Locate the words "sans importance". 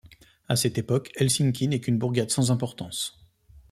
2.31-3.21